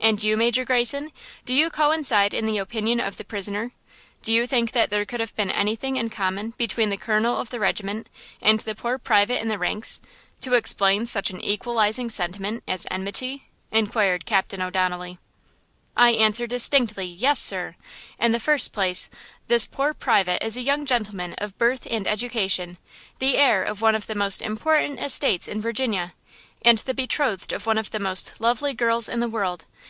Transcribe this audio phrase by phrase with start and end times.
[0.00, 1.12] "And you, Major Greyson,
[1.46, 3.72] do you coincide in the opinion of the prisoner?
[4.20, 7.48] Do you think that there could have been anything in common between the Colonel of
[7.48, 8.10] the regiment
[8.42, 10.00] and the poor private in the ranks,
[10.42, 15.16] to explain such an equalizing sentiment as enmity?" inquired Captain O'Donnelly.
[15.96, 17.74] "I answer distinctly, yes, sir!
[18.20, 19.08] In the first place,
[19.46, 22.76] this poor private is a young gentleman of birth and education,
[23.20, 26.12] the heir of one of the most important estates in Virginia,
[26.60, 29.64] and the betrothed of one of the most lovely girls in the world.